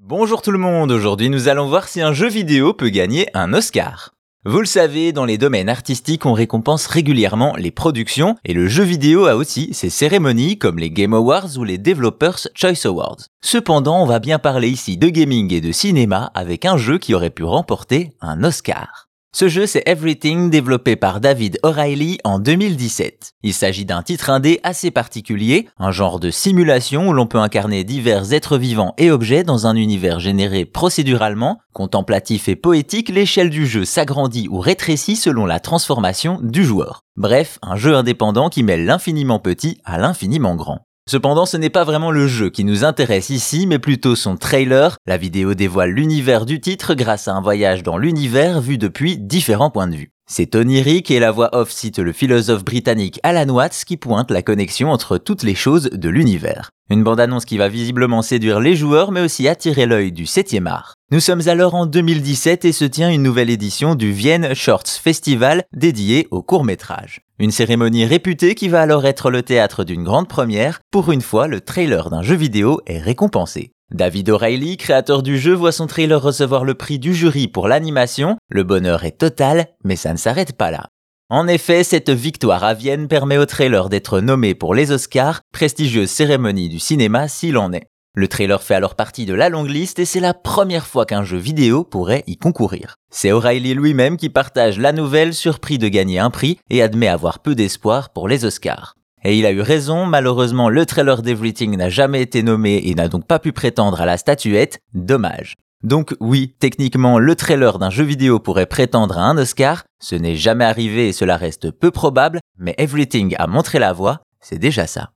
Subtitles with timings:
[0.00, 3.52] Bonjour tout le monde, aujourd'hui nous allons voir si un jeu vidéo peut gagner un
[3.52, 4.14] Oscar.
[4.44, 8.84] Vous le savez, dans les domaines artistiques, on récompense régulièrement les productions, et le jeu
[8.84, 13.26] vidéo a aussi ses cérémonies comme les Game Awards ou les Developers Choice Awards.
[13.42, 17.12] Cependant, on va bien parler ici de gaming et de cinéma avec un jeu qui
[17.12, 19.07] aurait pu remporter un Oscar.
[19.38, 23.34] Ce jeu, c'est Everything, développé par David O'Reilly en 2017.
[23.44, 27.84] Il s'agit d'un titre indé assez particulier, un genre de simulation où l'on peut incarner
[27.84, 33.68] divers êtres vivants et objets dans un univers généré procéduralement, contemplatif et poétique, l'échelle du
[33.68, 37.04] jeu s'agrandit ou rétrécit selon la transformation du joueur.
[37.16, 40.87] Bref, un jeu indépendant qui mêle l'infiniment petit à l'infiniment grand.
[41.08, 44.98] Cependant, ce n'est pas vraiment le jeu qui nous intéresse ici, mais plutôt son trailer.
[45.06, 49.70] La vidéo dévoile l'univers du titre grâce à un voyage dans l'univers vu depuis différents
[49.70, 50.12] points de vue.
[50.30, 54.42] C'est onirique et la voix off cite le philosophe britannique Alan Watts qui pointe la
[54.42, 56.68] connexion entre toutes les choses de l'univers.
[56.90, 60.97] Une bande-annonce qui va visiblement séduire les joueurs mais aussi attirer l'œil du 7e art.
[61.10, 65.64] Nous sommes alors en 2017 et se tient une nouvelle édition du Vienne Shorts Festival
[65.72, 67.22] dédié au court métrage.
[67.38, 70.80] Une cérémonie réputée qui va alors être le théâtre d'une grande première.
[70.90, 73.72] Pour une fois, le trailer d'un jeu vidéo est récompensé.
[73.90, 78.36] David O'Reilly, créateur du jeu, voit son trailer recevoir le prix du jury pour l'animation.
[78.50, 80.90] Le bonheur est total, mais ça ne s'arrête pas là.
[81.30, 86.10] En effet, cette victoire à Vienne permet au trailer d'être nommé pour les Oscars, prestigieuse
[86.10, 87.88] cérémonie du cinéma s'il en est.
[88.18, 91.22] Le trailer fait alors partie de la longue liste et c'est la première fois qu'un
[91.22, 92.96] jeu vidéo pourrait y concourir.
[93.12, 97.38] C'est O'Reilly lui-même qui partage la nouvelle, surpris de gagner un prix et admet avoir
[97.38, 98.96] peu d'espoir pour les Oscars.
[99.22, 103.06] Et il a eu raison, malheureusement le trailer d'Everything n'a jamais été nommé et n'a
[103.06, 105.54] donc pas pu prétendre à la statuette, dommage.
[105.84, 110.34] Donc oui, techniquement le trailer d'un jeu vidéo pourrait prétendre à un Oscar, ce n'est
[110.34, 114.88] jamais arrivé et cela reste peu probable, mais Everything a montré la voie, c'est déjà
[114.88, 115.10] ça.